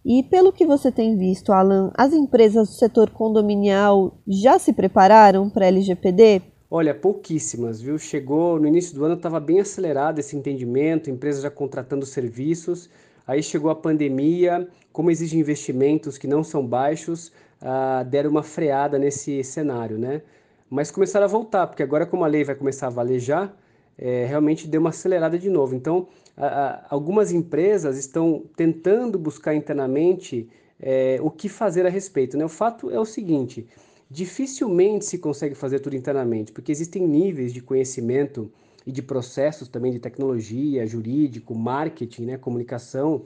E 0.05 0.23
pelo 0.23 0.53
que 0.53 0.65
você 0.65 0.91
tem 0.91 1.17
visto, 1.17 1.51
Alan, 1.51 1.91
as 1.97 2.13
empresas 2.13 2.69
do 2.69 2.73
setor 2.75 3.09
condominial 3.09 4.17
já 4.25 4.57
se 4.57 4.71
prepararam 4.71 5.49
para 5.49 5.67
LGPD? 5.67 6.41
Olha, 6.71 6.93
pouquíssimas, 6.93 7.81
viu? 7.81 7.97
Chegou 7.97 8.59
no 8.59 8.67
início 8.67 8.95
do 8.95 9.03
ano, 9.03 9.15
estava 9.15 9.39
bem 9.39 9.59
acelerado 9.59 10.19
esse 10.19 10.37
entendimento, 10.37 11.09
empresas 11.09 11.41
já 11.43 11.49
contratando 11.49 12.05
serviços. 12.05 12.89
Aí 13.27 13.43
chegou 13.43 13.69
a 13.69 13.75
pandemia, 13.75 14.67
como 14.93 15.11
exige 15.11 15.37
investimentos 15.37 16.17
que 16.17 16.27
não 16.27 16.43
são 16.43 16.65
baixos, 16.65 17.27
uh, 17.61 18.05
deram 18.05 18.29
uma 18.29 18.43
freada 18.43 18.97
nesse 18.97 19.43
cenário, 19.43 19.97
né? 19.97 20.21
Mas 20.69 20.91
começaram 20.91 21.25
a 21.25 21.29
voltar, 21.29 21.67
porque 21.67 21.83
agora 21.83 22.05
como 22.05 22.23
a 22.23 22.27
lei 22.27 22.43
vai 22.43 22.55
começar 22.55 22.87
a 22.87 22.91
valer 22.91 23.19
já, 23.19 23.51
é, 23.99 24.25
realmente 24.25 24.67
deu 24.67 24.79
uma 24.79 24.91
acelerada 24.91 25.37
de 25.37 25.49
novo. 25.49 25.75
Então, 25.75 26.07
a, 26.37 26.45
a, 26.45 26.85
algumas 26.89 27.31
empresas 27.33 27.97
estão 27.97 28.45
tentando 28.55 29.19
buscar 29.19 29.53
internamente 29.53 30.49
é, 30.79 31.19
o 31.21 31.29
que 31.29 31.49
fazer 31.49 31.85
a 31.85 31.89
respeito. 31.89 32.37
Né? 32.37 32.45
O 32.45 32.49
fato 32.49 32.89
é 32.89 32.99
o 32.99 33.05
seguinte: 33.05 33.67
dificilmente 34.09 35.05
se 35.05 35.17
consegue 35.17 35.53
fazer 35.53 35.79
tudo 35.79 35.97
internamente, 35.97 36.51
porque 36.53 36.71
existem 36.71 37.05
níveis 37.05 37.53
de 37.53 37.61
conhecimento 37.61 38.49
e 38.85 38.91
de 38.91 39.01
processos 39.01 39.67
também 39.67 39.91
de 39.91 39.99
tecnologia, 39.99 40.87
jurídico, 40.87 41.53
marketing, 41.53 42.23
né, 42.23 42.37
comunicação, 42.37 43.23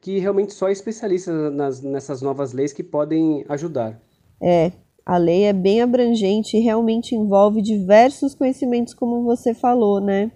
que 0.00 0.18
realmente 0.18 0.54
só 0.54 0.70
especialistas 0.70 1.52
nas, 1.52 1.82
nessas 1.82 2.22
novas 2.22 2.52
leis 2.54 2.72
que 2.72 2.82
podem 2.82 3.44
ajudar. 3.48 4.00
É, 4.40 4.72
a 5.04 5.18
lei 5.18 5.44
é 5.44 5.52
bem 5.52 5.82
abrangente 5.82 6.56
e 6.56 6.60
realmente 6.60 7.14
envolve 7.14 7.60
diversos 7.60 8.34
conhecimentos, 8.34 8.94
como 8.94 9.22
você 9.22 9.52
falou, 9.52 10.00
né? 10.00 10.32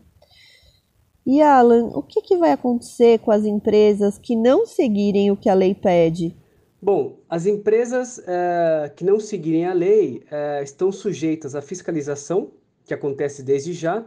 E 1.27 1.43
Alan, 1.43 1.91
o 1.95 2.03
que, 2.03 2.23
que 2.23 2.37
vai 2.37 2.53
acontecer 2.53 3.19
com 3.19 3.31
as 3.31 3.45
empresas 3.45 4.19
que 4.19 4.35
não 4.35 4.67
seguirem 4.67 5.31
o 5.31 5.37
que 5.37 5.49
a 5.49 5.55
lei 5.55 5.75
pede? 5.75 6.35
Bom, 6.81 7.19
as 7.29 7.45
empresas 7.45 8.19
é, 8.27 8.91
que 8.95 9.05
não 9.05 9.19
seguirem 9.19 9.67
a 9.67 9.73
lei 9.73 10.23
é, 10.31 10.63
estão 10.63 10.93
sujeitas 10.93 11.55
à 11.55 11.61
fiscalização, 11.61 12.53
que 12.85 12.95
acontece 12.95 13.43
desde 13.43 13.73
já, 13.73 14.07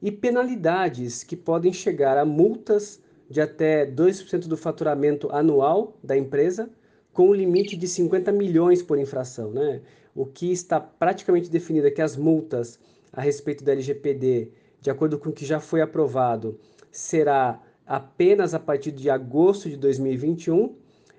e 0.00 0.10
penalidades 0.10 1.22
que 1.22 1.36
podem 1.36 1.72
chegar 1.72 2.16
a 2.16 2.24
multas 2.24 3.00
de 3.28 3.40
até 3.40 3.86
2% 3.86 4.46
do 4.46 4.56
faturamento 4.56 5.28
anual 5.30 5.98
da 6.02 6.16
empresa, 6.16 6.70
com 7.12 7.28
um 7.28 7.34
limite 7.34 7.76
de 7.76 7.86
50 7.88 8.30
milhões 8.32 8.82
por 8.82 8.98
infração. 8.98 9.50
Né? 9.50 9.82
O 10.14 10.26
que 10.26 10.52
está 10.52 10.80
praticamente 10.80 11.50
definido 11.50 11.86
é 11.86 11.90
que 11.90 12.02
as 12.02 12.16
multas 12.16 12.78
a 13.12 13.20
respeito 13.20 13.64
da 13.64 13.72
LGPD, 13.72 14.50
de 14.80 14.90
acordo 14.90 15.18
com 15.18 15.30
o 15.30 15.32
que 15.32 15.44
já 15.44 15.60
foi 15.60 15.80
aprovado, 15.80 16.58
será 16.90 17.60
apenas 17.86 18.54
a 18.54 18.58
partir 18.58 18.92
de 18.92 19.10
agosto 19.10 19.68
de 19.68 19.76
2021, 19.76 20.74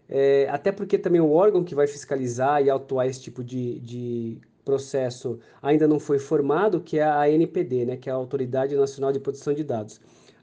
é, 0.09 0.47
até 0.49 0.71
porque 0.71 0.97
também 0.97 1.21
o 1.21 1.31
órgão 1.31 1.63
que 1.63 1.75
vai 1.75 1.87
fiscalizar 1.87 2.63
e 2.63 2.69
autuar 2.69 3.07
esse 3.07 3.21
tipo 3.21 3.43
de, 3.43 3.79
de 3.79 4.41
processo 4.63 5.39
ainda 5.61 5.87
não 5.87 5.99
foi 5.99 6.19
formado, 6.19 6.81
que 6.81 6.99
é 6.99 7.03
a 7.03 7.21
ANPD, 7.21 7.85
né, 7.85 7.97
que 7.97 8.09
é 8.09 8.11
a 8.11 8.15
Autoridade 8.15 8.75
Nacional 8.75 9.11
de 9.11 9.19
Proteção 9.19 9.53
de 9.53 9.63
Dados. 9.63 9.99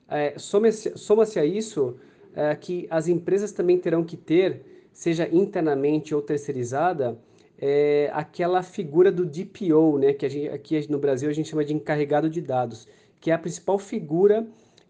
É, 0.09 0.35
Soma-se 0.37 0.97
soma 0.97 1.23
a 1.23 1.45
isso 1.45 1.97
é, 2.35 2.55
que 2.55 2.87
as 2.91 3.09
empresas 3.09 3.53
também 3.53 3.79
terão 3.79 4.05
que 4.05 4.17
ter, 4.17 4.89
seja 4.93 5.29
internamente 5.33 6.15
ou 6.15 6.21
terceirizada, 6.21 7.17
é, 7.61 8.11
aquela 8.15 8.63
figura 8.63 9.13
do 9.13 9.27
DPO, 9.27 9.99
né, 9.99 10.15
que 10.15 10.29
gente, 10.29 10.49
aqui 10.49 10.91
no 10.91 10.99
Brasil 10.99 11.29
a 11.29 11.33
gente 11.33 11.51
chama 11.51 11.65
de 11.65 11.75
encarregado 11.75 12.31
de 12.31 12.41
dados, 12.41 12.89
que 13.21 13.31
é 13.31 13.35
a 13.35 13.39
principal 13.39 13.79
figura 13.79 14.47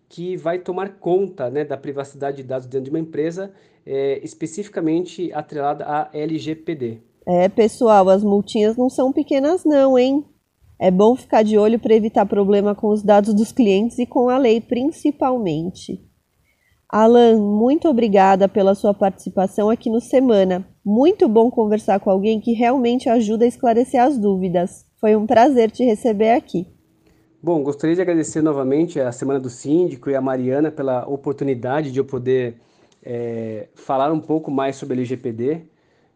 que 0.08 0.36
vai 0.36 0.58
tomar 0.58 0.98
conta 0.98 1.50
né, 1.50 1.64
da 1.64 1.76
privacidade 1.76 2.38
de 2.38 2.42
dados 2.44 2.66
dentro 2.66 2.84
de 2.84 2.90
uma 2.90 2.98
empresa, 2.98 3.52
é, 3.84 4.20
especificamente 4.24 5.32
atrelada 5.32 5.84
à 5.84 6.10
LGPD. 6.12 6.98
É, 7.26 7.48
pessoal, 7.48 8.08
as 8.08 8.22
multinhas 8.22 8.76
não 8.76 8.88
são 8.88 9.12
pequenas 9.12 9.64
não, 9.64 9.98
hein? 9.98 10.24
É 10.78 10.90
bom 10.90 11.14
ficar 11.14 11.42
de 11.42 11.58
olho 11.58 11.78
para 11.78 11.94
evitar 11.94 12.24
problema 12.24 12.74
com 12.74 12.88
os 12.88 13.02
dados 13.02 13.34
dos 13.34 13.52
clientes 13.52 13.98
e 13.98 14.06
com 14.06 14.28
a 14.28 14.38
lei, 14.38 14.60
principalmente. 14.60 16.00
Alan, 16.92 17.36
muito 17.36 17.88
obrigada 17.88 18.48
pela 18.48 18.74
sua 18.74 18.92
participação 18.92 19.70
aqui 19.70 19.88
no 19.88 20.00
Semana. 20.00 20.66
Muito 20.84 21.28
bom 21.28 21.48
conversar 21.48 22.00
com 22.00 22.10
alguém 22.10 22.40
que 22.40 22.52
realmente 22.52 23.08
ajuda 23.08 23.44
a 23.44 23.48
esclarecer 23.48 24.02
as 24.02 24.18
dúvidas. 24.18 24.84
Foi 25.00 25.14
um 25.14 25.24
prazer 25.24 25.70
te 25.70 25.84
receber 25.84 26.32
aqui. 26.32 26.66
Bom, 27.40 27.62
gostaria 27.62 27.94
de 27.94 28.02
agradecer 28.02 28.42
novamente 28.42 28.98
a 28.98 29.12
Semana 29.12 29.38
do 29.38 29.48
Síndico 29.48 30.10
e 30.10 30.16
a 30.16 30.20
Mariana 30.20 30.72
pela 30.72 31.08
oportunidade 31.08 31.92
de 31.92 32.00
eu 32.00 32.04
poder 32.04 32.60
é, 33.04 33.68
falar 33.74 34.10
um 34.10 34.20
pouco 34.20 34.50
mais 34.50 34.74
sobre 34.74 34.94
LGPD, 34.94 35.62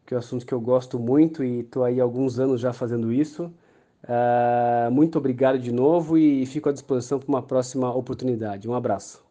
que 0.04 0.12
é 0.12 0.16
um 0.16 0.18
assunto 0.18 0.44
que 0.44 0.52
eu 0.52 0.60
gosto 0.60 0.98
muito 0.98 1.44
e 1.44 1.60
estou 1.60 1.84
aí 1.84 2.00
há 2.00 2.02
alguns 2.02 2.40
anos 2.40 2.60
já 2.60 2.72
fazendo 2.72 3.12
isso. 3.12 3.44
Uh, 4.02 4.90
muito 4.90 5.16
obrigado 5.16 5.58
de 5.58 5.72
novo 5.72 6.18
e 6.18 6.44
fico 6.44 6.68
à 6.68 6.72
disposição 6.72 7.20
para 7.20 7.28
uma 7.28 7.42
próxima 7.42 7.94
oportunidade. 7.94 8.68
Um 8.68 8.74
abraço. 8.74 9.23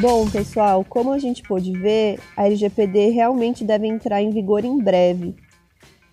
Bom, 0.00 0.30
pessoal, 0.30 0.84
como 0.88 1.10
a 1.10 1.18
gente 1.18 1.42
pôde 1.42 1.72
ver, 1.72 2.20
a 2.36 2.46
LGPD 2.46 3.08
realmente 3.08 3.64
deve 3.64 3.88
entrar 3.88 4.22
em 4.22 4.30
vigor 4.30 4.64
em 4.64 4.78
breve. 4.78 5.34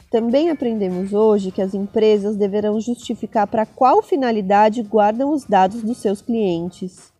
Também 0.09 0.49
aprendemos 0.49 1.13
hoje 1.13 1.51
que 1.51 1.61
as 1.61 1.75
empresas 1.75 2.35
deverão 2.35 2.81
justificar 2.81 3.45
para 3.45 3.63
qual 3.63 4.01
finalidade 4.01 4.81
guardam 4.81 5.31
os 5.31 5.45
dados 5.45 5.83
dos 5.83 5.99
seus 5.99 6.19
clientes. 6.19 7.13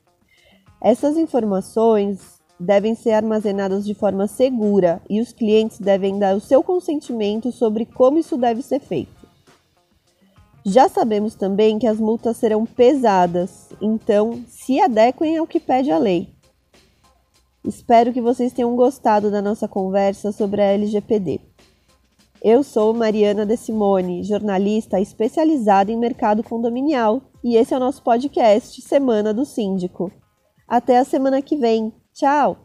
Essas 0.81 1.17
informações 1.17 2.41
devem 2.60 2.95
ser 2.95 3.12
armazenadas 3.12 3.86
de 3.86 3.93
forma 3.93 4.25
segura 4.25 5.00
e 5.07 5.22
os 5.22 5.31
clientes 5.31 5.79
devem 5.79 6.17
dar 6.17 6.36
o 6.36 6.41
seu 6.41 6.63
consentimento 6.63 7.51
sobre 7.51 7.86
como 7.86 8.17
isso 8.17 8.38
deve 8.38 8.63
ser 8.63 8.79
feito. 8.79 9.27
Já 10.65 10.89
sabemos 10.89 11.36
também 11.36 11.77
que 11.77 11.86
as 11.86 12.00
multas 12.00 12.38
serão 12.38 12.65
pesadas, 12.65 13.69
então 13.79 14.43
se 14.48 14.81
adequem 14.81 15.38
ao 15.38 15.45
que 15.45 15.60
pede 15.60 15.91
a 15.91 16.00
lei. 16.00 16.35
Espero 17.67 18.13
que 18.13 18.22
vocês 18.22 18.53
tenham 18.53 18.75
gostado 18.75 19.31
da 19.31 19.41
nossa 19.41 19.67
conversa 19.67 20.31
sobre 20.31 20.62
a 20.62 20.65
LGPD. 20.65 21.39
Eu 22.43 22.62
sou 22.62 22.93
Mariana 22.93 23.43
De 23.43 23.57
Simone, 23.57 24.24
jornalista 24.24 25.00
especializada 25.00 25.91
em 25.91 25.98
mercado 25.98 26.43
condominial, 26.43 27.24
e 27.43 27.55
esse 27.55 27.74
é 27.74 27.77
o 27.77 27.79
nosso 27.79 28.03
podcast 28.03 28.79
Semana 28.84 29.34
do 29.34 29.45
Síndico. 29.45 30.12
Até 30.67 31.00
a 31.00 31.03
semana 31.03 31.41
que 31.41 31.55
vem. 31.55 31.91
Tchau! 32.13 32.64